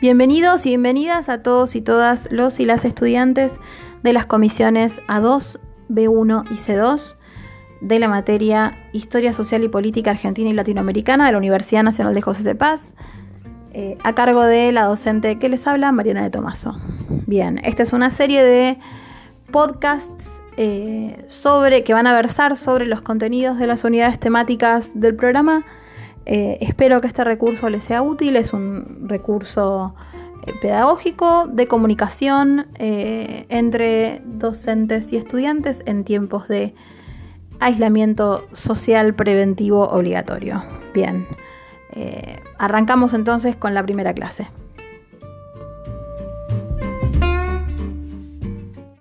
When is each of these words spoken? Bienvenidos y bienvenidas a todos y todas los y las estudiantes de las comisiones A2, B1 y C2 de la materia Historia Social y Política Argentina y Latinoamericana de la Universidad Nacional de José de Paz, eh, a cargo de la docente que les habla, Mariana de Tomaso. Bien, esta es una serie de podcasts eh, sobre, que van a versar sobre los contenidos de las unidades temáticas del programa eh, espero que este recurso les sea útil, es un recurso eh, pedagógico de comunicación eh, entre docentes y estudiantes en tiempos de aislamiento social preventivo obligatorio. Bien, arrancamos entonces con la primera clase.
Bienvenidos 0.00 0.64
y 0.64 0.70
bienvenidas 0.70 1.28
a 1.28 1.42
todos 1.42 1.76
y 1.76 1.82
todas 1.82 2.26
los 2.32 2.58
y 2.58 2.64
las 2.64 2.86
estudiantes 2.86 3.58
de 4.02 4.14
las 4.14 4.24
comisiones 4.24 4.98
A2, 5.08 5.60
B1 5.90 6.46
y 6.50 6.54
C2 6.54 7.16
de 7.82 7.98
la 7.98 8.08
materia 8.08 8.78
Historia 8.94 9.34
Social 9.34 9.62
y 9.62 9.68
Política 9.68 10.12
Argentina 10.12 10.48
y 10.48 10.54
Latinoamericana 10.54 11.26
de 11.26 11.32
la 11.32 11.38
Universidad 11.38 11.82
Nacional 11.82 12.14
de 12.14 12.22
José 12.22 12.44
de 12.44 12.54
Paz, 12.54 12.94
eh, 13.74 13.98
a 14.02 14.14
cargo 14.14 14.42
de 14.42 14.72
la 14.72 14.86
docente 14.86 15.38
que 15.38 15.50
les 15.50 15.66
habla, 15.66 15.92
Mariana 15.92 16.22
de 16.22 16.30
Tomaso. 16.30 16.80
Bien, 17.26 17.60
esta 17.62 17.82
es 17.82 17.92
una 17.92 18.08
serie 18.08 18.42
de 18.42 18.78
podcasts 19.50 20.30
eh, 20.56 21.22
sobre, 21.28 21.84
que 21.84 21.92
van 21.92 22.06
a 22.06 22.14
versar 22.14 22.56
sobre 22.56 22.86
los 22.86 23.02
contenidos 23.02 23.58
de 23.58 23.66
las 23.66 23.84
unidades 23.84 24.18
temáticas 24.18 24.92
del 24.94 25.14
programa 25.14 25.66
eh, 26.32 26.58
espero 26.60 27.00
que 27.00 27.08
este 27.08 27.24
recurso 27.24 27.68
les 27.70 27.82
sea 27.82 28.02
útil, 28.02 28.36
es 28.36 28.52
un 28.52 29.08
recurso 29.08 29.96
eh, 30.46 30.52
pedagógico 30.62 31.48
de 31.48 31.66
comunicación 31.66 32.68
eh, 32.78 33.46
entre 33.48 34.22
docentes 34.24 35.12
y 35.12 35.16
estudiantes 35.16 35.82
en 35.86 36.04
tiempos 36.04 36.46
de 36.46 36.72
aislamiento 37.58 38.46
social 38.52 39.12
preventivo 39.14 39.88
obligatorio. 39.88 40.62
Bien, 40.94 41.26
arrancamos 42.58 43.12
entonces 43.12 43.56
con 43.56 43.74
la 43.74 43.82
primera 43.82 44.14
clase. 44.14 44.46